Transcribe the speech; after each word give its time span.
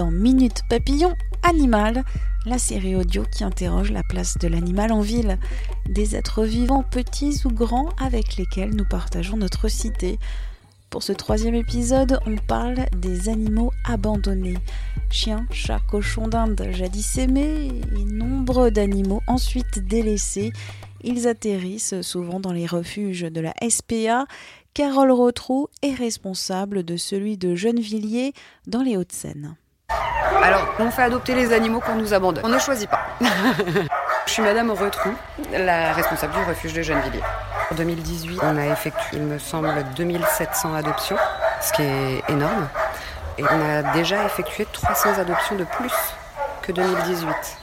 Dans 0.00 0.10
Minute 0.10 0.62
Papillon 0.70 1.14
Animal, 1.42 2.04
la 2.46 2.56
série 2.56 2.96
audio 2.96 3.22
qui 3.30 3.44
interroge 3.44 3.92
la 3.92 4.02
place 4.02 4.38
de 4.38 4.48
l'animal 4.48 4.92
en 4.92 5.02
ville, 5.02 5.38
des 5.90 6.16
êtres 6.16 6.44
vivants 6.44 6.82
petits 6.82 7.42
ou 7.44 7.50
grands 7.50 7.90
avec 8.00 8.36
lesquels 8.36 8.74
nous 8.74 8.86
partageons 8.86 9.36
notre 9.36 9.68
cité. 9.68 10.18
Pour 10.88 11.02
ce 11.02 11.12
troisième 11.12 11.54
épisode, 11.54 12.18
on 12.24 12.36
parle 12.36 12.86
des 12.96 13.28
animaux 13.28 13.72
abandonnés. 13.84 14.56
Chiens, 15.10 15.44
chats, 15.50 15.82
cochons 15.90 16.28
d'Inde, 16.28 16.66
jadis 16.70 17.18
aimés, 17.18 17.68
et 17.94 18.04
nombre 18.04 18.70
d'animaux 18.70 19.20
ensuite 19.26 19.86
délaissés. 19.86 20.50
Ils 21.04 21.28
atterrissent 21.28 22.00
souvent 22.00 22.40
dans 22.40 22.54
les 22.54 22.66
refuges 22.66 23.30
de 23.30 23.40
la 23.42 23.52
SPA. 23.68 24.24
Carole 24.72 25.12
Rotrou 25.12 25.68
est 25.82 25.92
responsable 25.92 26.84
de 26.84 26.96
celui 26.96 27.36
de 27.36 27.54
Gennevilliers 27.54 28.32
dans 28.66 28.80
les 28.80 28.96
Hauts-de-Seine. 28.96 29.56
Alors, 30.42 30.66
on 30.78 30.90
fait 30.90 31.02
adopter 31.02 31.34
les 31.34 31.52
animaux 31.52 31.80
qu'on 31.80 31.96
nous 31.96 32.14
abandonne. 32.14 32.44
On 32.44 32.48
ne 32.48 32.58
choisit 32.58 32.88
pas. 32.88 33.00
Je 34.26 34.32
suis 34.32 34.42
Madame 34.42 34.70
Retrou, 34.70 35.10
la 35.52 35.92
responsable 35.92 36.32
du 36.34 36.42
refuge 36.48 36.72
de 36.72 36.82
Gennevilliers. 36.82 37.22
En 37.70 37.74
2018, 37.74 38.40
on 38.42 38.56
a 38.56 38.66
effectué, 38.66 39.16
il 39.16 39.22
me 39.22 39.38
semble, 39.38 39.72
2700 39.96 40.74
adoptions, 40.74 41.16
ce 41.60 41.72
qui 41.72 41.82
est 41.82 42.22
énorme. 42.28 42.68
Et 43.38 43.44
on 43.44 43.68
a 43.68 43.82
déjà 43.92 44.24
effectué 44.24 44.66
300 44.72 45.18
adoptions 45.18 45.56
de 45.56 45.64
plus 45.64 45.92
que 46.62 46.72
2018. 46.72 47.59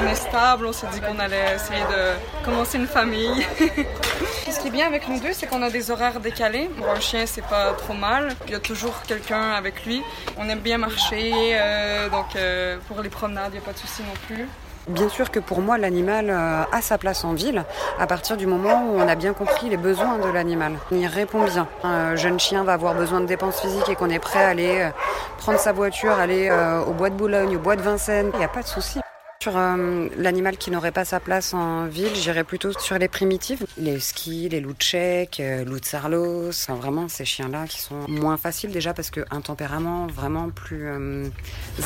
On 0.00 0.06
est 0.06 0.14
stable, 0.14 0.66
on 0.66 0.72
s'est 0.72 0.86
dit 0.92 1.00
qu'on 1.00 1.18
allait 1.18 1.54
essayer 1.56 1.82
de 1.82 2.44
commencer 2.44 2.78
une 2.78 2.86
famille. 2.86 3.44
Ce 4.50 4.60
qui 4.60 4.68
est 4.68 4.70
bien 4.70 4.86
avec 4.86 5.08
nous 5.08 5.18
deux, 5.18 5.32
c'est 5.32 5.46
qu'on 5.46 5.62
a 5.62 5.70
des 5.70 5.90
horaires 5.90 6.20
décalés. 6.20 6.70
Bon, 6.78 6.86
un 6.88 7.00
chien, 7.00 7.26
c'est 7.26 7.44
pas 7.44 7.72
trop 7.72 7.94
mal. 7.94 8.34
Il 8.46 8.52
y 8.52 8.54
a 8.54 8.60
toujours 8.60 9.02
quelqu'un 9.02 9.50
avec 9.52 9.84
lui. 9.84 10.02
On 10.36 10.48
aime 10.48 10.60
bien 10.60 10.78
marcher, 10.78 11.32
euh, 11.34 12.08
donc 12.10 12.36
euh, 12.36 12.78
pour 12.86 13.00
les 13.02 13.08
promenades, 13.08 13.50
il 13.50 13.58
n'y 13.58 13.62
a 13.62 13.66
pas 13.66 13.72
de 13.72 13.78
souci 13.78 14.02
non 14.02 14.14
plus. 14.26 14.46
Bien 14.86 15.08
sûr 15.08 15.30
que 15.30 15.40
pour 15.40 15.60
moi, 15.60 15.78
l'animal 15.78 16.30
euh, 16.30 16.62
a 16.72 16.80
sa 16.80 16.96
place 16.96 17.24
en 17.24 17.34
ville 17.34 17.64
à 17.98 18.06
partir 18.06 18.36
du 18.36 18.46
moment 18.46 18.84
où 18.86 18.98
on 19.00 19.08
a 19.08 19.16
bien 19.16 19.32
compris 19.32 19.68
les 19.68 19.76
besoins 19.76 20.18
de 20.18 20.28
l'animal. 20.28 20.74
Il 20.92 21.06
répond 21.06 21.44
bien. 21.44 21.66
Un 21.82 22.14
jeune 22.14 22.38
chien 22.38 22.62
va 22.62 22.74
avoir 22.74 22.94
besoin 22.94 23.20
de 23.20 23.26
dépenses 23.26 23.60
physiques 23.60 23.88
et 23.88 23.96
qu'on 23.96 24.10
est 24.10 24.18
prêt 24.20 24.44
à 24.44 24.48
aller 24.48 24.90
prendre 25.38 25.58
sa 25.58 25.72
voiture, 25.72 26.12
aller 26.12 26.50
au 26.86 26.92
bois 26.92 27.10
de 27.10 27.16
Boulogne, 27.16 27.56
au 27.56 27.60
bois 27.60 27.76
de 27.76 27.82
Vincennes. 27.82 28.30
Il 28.32 28.38
n'y 28.38 28.44
a 28.44 28.48
pas 28.48 28.62
de 28.62 28.68
souci. 28.68 29.00
Sur 29.48 29.56
euh, 29.56 30.08
l'animal 30.18 30.58
qui 30.58 30.70
n'aurait 30.70 30.92
pas 30.92 31.06
sa 31.06 31.20
place 31.20 31.54
en 31.54 31.86
ville, 31.86 32.14
j'irais 32.14 32.44
plutôt 32.44 32.78
sur 32.78 32.98
les 32.98 33.08
primitives. 33.08 33.64
Les 33.78 33.98
skis, 33.98 34.50
les 34.50 34.60
loups 34.60 34.74
tchèques, 34.74 35.40
euh, 35.40 35.64
loups 35.64 35.80
de 35.80 35.86
Sarlos, 35.86 36.50
vraiment 36.68 37.08
ces 37.08 37.24
chiens-là 37.24 37.66
qui 37.66 37.80
sont 37.80 38.06
moins 38.08 38.36
faciles 38.36 38.72
déjà 38.72 38.92
parce 38.92 39.10
qu'un 39.10 39.40
tempérament 39.40 40.06
vraiment 40.08 40.50
plus 40.50 40.86
euh, 40.86 41.28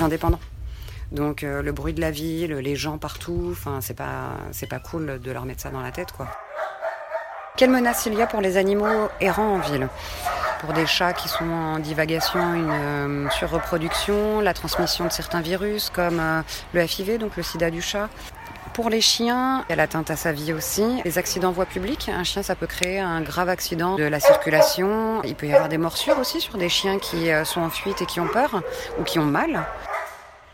indépendant. 0.01 0.41
Donc 1.13 1.43
le 1.43 1.71
bruit 1.71 1.93
de 1.93 2.01
la 2.01 2.11
ville, 2.11 2.55
les 2.55 2.75
gens 2.75 2.99
partout, 2.99 3.57
c'est 3.81 3.95
pas 3.95 4.31
c'est 4.51 4.69
pas 4.69 4.81
cool 4.81 5.21
de 5.21 5.31
leur 5.31 5.45
mettre 5.45 5.61
ça 5.61 5.71
dans 5.71 5.83
la 5.83 5.93
tête 5.93 6.11
quoi. 6.11 6.27
Quelle 7.57 7.71
menace 7.71 8.07
il 8.07 8.15
y 8.15 8.23
a 8.23 8.27
pour 8.27 8.41
les 8.41 8.57
animaux 8.57 9.09
errants 9.21 9.55
en 9.55 9.59
ville? 9.59 9.89
Pour 10.63 10.73
des 10.73 10.87
chats 10.87 11.13
qui 11.13 11.29
sont 11.29 11.51
en 11.51 11.81
divagation, 11.81 12.55
une 12.55 12.71
euh, 12.71 13.31
surreproduction, 13.31 14.41
la 14.41 14.55
transmission 14.55 15.05
de 15.05 15.11
certains 15.11 15.41
virus 15.41 15.91
comme 15.91 16.21
euh, 16.21 16.43
le 16.73 16.87
FIV, 16.87 17.19
donc 17.19 17.37
le 17.37 17.43
sida 17.43 17.69
du 17.69 17.83
chat. 17.83 18.09
Pour 18.73 18.89
les 18.89 19.01
chiens, 19.01 19.65
il 19.69 19.71
y 19.71 19.73
a 19.73 19.77
l'atteinte 19.77 20.13
à 20.13 20.17
sa 20.17 20.31
vie 20.31 20.53
aussi. 20.53 21.03
Les 21.05 21.19
accidents 21.19 21.49
en 21.49 21.53
voie 21.53 21.67
publique, 21.67 22.09
un 22.09 22.23
chien 22.23 22.45
ça 22.45 22.55
peut 22.55 22.69
créer 22.69 23.01
un 23.01 23.23
grave 23.23 23.49
accident 23.49 23.97
de 23.97 24.05
la 24.05 24.21
circulation. 24.21 25.21
Il 25.25 25.35
peut 25.35 25.49
y 25.49 25.53
avoir 25.53 25.69
des 25.69 25.79
morsures 25.79 26.19
aussi 26.21 26.41
sur 26.41 26.57
des 26.57 26.69
chiens 26.69 27.01
qui 27.01 27.33
euh, 27.33 27.45
sont 27.45 27.61
en 27.61 27.71
fuite 27.71 28.01
et 28.01 28.07
qui 28.07 28.21
ont 28.21 28.29
peur 28.29 28.63
ou 29.01 29.03
qui 29.03 29.19
ont 29.19 29.27
mal. 29.27 29.67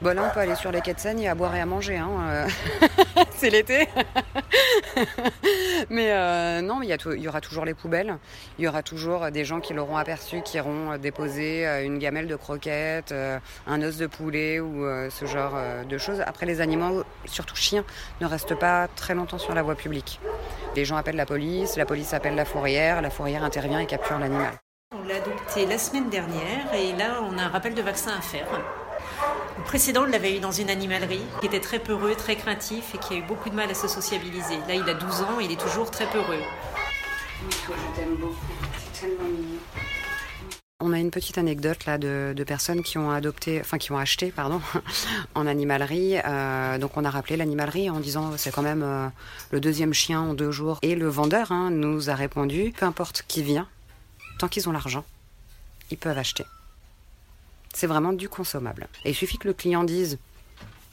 Bon 0.01 0.15
là 0.15 0.29
on 0.31 0.33
peut 0.33 0.39
aller 0.39 0.55
sur 0.55 0.71
les 0.71 0.81
quais 0.81 0.95
de 0.95 1.01
Seine, 1.01 1.19
y 1.19 1.27
à 1.27 1.35
boire 1.35 1.57
et 1.57 1.61
à 1.61 1.67
manger. 1.67 1.97
Hein. 1.97 2.11
euh. 2.21 2.49
C'est 3.33 3.51
l'été. 3.51 3.89
Mais 5.91 6.13
euh, 6.13 6.61
non, 6.61 6.83
il 6.83 6.89
y, 6.89 7.29
aura 7.29 7.41
toujours 7.41 7.65
les 7.65 7.75
poubelles. 7.75 8.17
Il 8.59 8.65
y 8.65 8.69
aura 8.69 8.85
toujours 8.85 9.31
des 9.33 9.45
gens 9.45 9.61
qui 9.61 9.75
l'auront 9.75 9.97
aperçu, 9.97 10.43
qui 10.43 10.57
iront 10.57 10.93
euh, 10.93 10.99
déposer 10.99 11.67
une 11.85 11.99
gamelle 11.99 12.29
de 12.29 12.37
croquettes, 12.37 13.13
un 13.67 13.83
os 13.83 13.97
de 13.97 14.07
poulet 14.07 14.61
ou 14.61 14.87
ce 15.11 15.27
genre 15.27 15.57
de 15.89 15.99
choses. 15.99 16.23
Après, 16.27 16.47
les 16.47 16.61
animaux, 16.61 17.03
surtout 17.25 17.57
chiens, 17.57 17.85
ne 18.21 18.27
restent 18.27 18.59
pas 18.59 18.89
très 18.95 19.15
longtemps 19.15 19.39
sur 19.39 19.55
la 19.55 19.63
voie 19.63 19.75
publique. 19.75 20.21
Les 20.77 20.85
gens 20.85 20.97
appellent 20.97 21.17
la 21.17 21.27
police, 21.27 21.77
la 21.77 21.87
police 21.87 22.15
appelle 22.15 22.35
la 22.35 22.45
fourrière, 22.45 23.03
la 23.03 23.11
fourrière 23.11 23.43
intervient 23.43 23.81
et 23.81 23.87
capture 23.87 24.19
l'animal. 24.19 24.53
On 24.93 25.07
l'a 25.07 25.17
adopté 25.17 25.67
la 25.67 25.79
semaine 25.79 26.09
dernière 26.09 26.73
et 26.75 26.93
là 26.97 27.21
on 27.23 27.37
a 27.39 27.43
un 27.43 27.49
rappel 27.49 27.75
de 27.75 27.83
vaccin 27.83 28.13
à 28.17 28.21
faire. 28.21 28.47
Le 29.59 29.65
précédent, 29.65 30.05
on 30.05 30.11
l'avait 30.11 30.37
eu 30.37 30.41
dans 30.41 30.53
une 30.53 30.71
animalerie 30.71 31.21
qui 31.41 31.47
était 31.47 31.61
très 31.61 31.81
peureux, 31.81 32.15
très 32.15 32.37
craintif 32.37 32.95
et 32.95 32.99
qui 32.99 33.15
a 33.15 33.17
eu 33.17 33.23
beaucoup 33.23 33.51
de 33.51 33.57
mal 33.57 33.69
à 33.69 33.75
se 33.75 33.89
sociabiliser. 33.89 34.57
Là, 34.69 34.75
il 34.75 34.89
a 34.89 34.95
12 34.95 35.23
ans 35.23 35.41
et 35.41 35.45
il 35.45 35.53
est 35.53 35.61
toujours 35.61 35.91
très 35.91 36.07
peureux. 36.07 36.39
Oui, 37.43 37.55
toi, 37.67 37.75
je 37.77 38.01
t'aime 38.01 38.15
beaucoup. 38.15 38.37
C'est 38.95 39.01
tellement 39.01 39.25
mignon. 39.25 39.59
On 40.81 40.93
a 40.93 40.99
une 41.01 41.11
petite 41.11 41.39
anecdote 41.39 41.87
là 41.87 41.99
de, 41.99 42.35
de 42.37 42.45
personnes 42.45 42.85
qui 42.85 42.99
ont 42.99 43.11
adopté, 43.11 43.61
enfin 43.61 43.79
qui 43.79 43.91
ont 43.91 43.99
acheté, 43.99 44.31
pardon, 44.31 44.61
en 45.35 45.45
animalerie. 45.45 46.19
Euh, 46.25 46.79
donc 46.79 46.97
on 46.97 47.05
a 47.05 47.11
rappelé 47.11 47.37
l'animalerie 47.37 47.91
en 47.91 47.99
disant 47.99 48.37
c'est 48.37 48.53
quand 48.53 48.63
même 48.63 48.85
euh, 48.85 49.09
le 49.51 49.59
deuxième 49.59 49.93
chien 49.93 50.21
en 50.21 50.35
deux 50.35 50.53
jours. 50.53 50.79
Et 50.83 50.95
le 50.95 51.09
vendeur 51.09 51.51
hein, 51.51 51.71
nous 51.73 52.11
a 52.11 52.15
répondu 52.15 52.73
peu 52.79 52.87
importe 52.87 53.25
qui 53.27 53.43
vient, 53.43 53.67
tant 54.39 54.47
qu'ils 54.47 54.69
ont 54.69 54.73
l'argent, 54.73 55.05
ils 55.91 55.99
peuvent 55.99 56.17
acheter. 56.17 56.45
C'est 57.75 57.87
vraiment 57.87 58.13
du 58.13 58.29
consommable. 58.29 58.89
Et 59.05 59.11
il 59.11 59.15
suffit 59.15 59.39
que 59.39 59.49
le 59.49 59.55
client 59.55 59.85
dise 59.85 60.19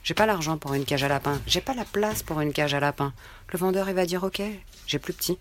j'ai 0.04 0.14
pas 0.14 0.26
l'argent 0.26 0.56
pour 0.56 0.72
une 0.74 0.84
cage 0.84 1.02
à 1.02 1.08
lapin, 1.08 1.40
j'ai 1.48 1.60
pas 1.60 1.74
la 1.74 1.84
place 1.84 2.22
pour 2.22 2.40
une 2.40 2.52
cage 2.52 2.74
à 2.74 2.80
lapin. 2.80 3.12
Le 3.52 3.58
vendeur 3.58 3.88
il 3.88 3.94
va 3.96 4.06
dire 4.06 4.22
ok, 4.22 4.40
j'ai 4.86 5.00
plus 5.00 5.12
petit. 5.12 5.36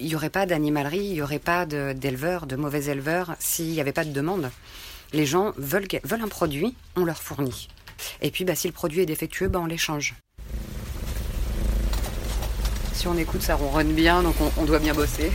Il 0.00 0.06
n'y 0.06 0.14
aurait 0.14 0.30
pas 0.30 0.46
d'animalerie, 0.46 1.04
il 1.04 1.12
n'y 1.12 1.22
aurait 1.22 1.38
pas 1.38 1.66
d'éleveurs, 1.66 2.46
de, 2.46 2.56
mauvais 2.56 2.84
éleveurs, 2.86 3.36
s'il 3.38 3.70
n'y 3.70 3.80
avait 3.80 3.92
pas 3.92 4.04
de 4.04 4.12
demande. 4.12 4.50
Les 5.12 5.26
gens 5.26 5.52
veulent, 5.56 5.86
un 6.10 6.28
produit, 6.28 6.74
on 6.96 7.04
leur 7.04 7.20
fournit. 7.20 7.68
Et 8.22 8.30
puis, 8.30 8.44
bah, 8.44 8.54
si 8.54 8.68
le 8.68 8.72
produit 8.72 9.00
est 9.00 9.06
défectueux, 9.06 9.48
bah, 9.48 9.58
on 9.60 9.66
l'échange. 9.66 10.14
Si 12.92 13.08
on 13.08 13.16
écoute, 13.18 13.42
ça 13.42 13.56
ronronne 13.56 13.92
bien, 13.92 14.22
donc 14.22 14.36
on, 14.40 14.50
on 14.56 14.64
doit 14.64 14.78
bien 14.78 14.94
bosser. 14.94 15.32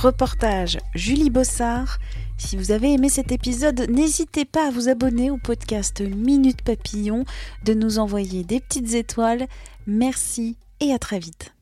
Reportage 0.00 0.78
Julie 0.94 1.28
Bossard. 1.28 1.98
Si 2.36 2.56
vous 2.56 2.70
avez 2.70 2.92
aimé 2.92 3.08
cet 3.08 3.32
épisode, 3.32 3.80
n'hésitez 3.90 4.44
pas 4.44 4.68
à 4.68 4.70
vous 4.70 4.88
abonner 4.88 5.28
au 5.32 5.38
podcast 5.38 6.00
Minute 6.00 6.62
Papillon, 6.62 7.24
de 7.64 7.74
nous 7.74 7.98
envoyer 7.98 8.44
des 8.44 8.60
petites 8.60 8.94
étoiles. 8.94 9.48
Merci 9.88 10.56
et 10.78 10.92
à 10.94 11.00
très 11.00 11.18
vite. 11.18 11.52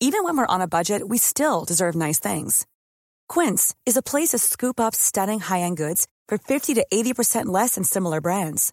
Even 0.00 0.22
when 0.22 0.36
we're 0.36 0.46
on 0.48 0.60
a 0.60 0.68
budget, 0.68 1.08
we 1.08 1.18
still 1.18 1.64
deserve 1.66 1.96
nice 1.96 2.20
things. 2.20 2.64
Quince 3.28 3.74
is 3.86 3.96
a 3.96 4.02
place 4.02 4.28
to 4.28 4.38
scoop 4.38 4.78
up 4.78 4.94
stunning 4.94 5.40
high-end 5.40 5.76
goods 5.76 6.06
for 6.28 6.38
50 6.38 6.74
to 6.74 6.86
80% 6.92 7.46
less 7.46 7.74
than 7.74 7.82
similar 7.82 8.20
brands. 8.20 8.72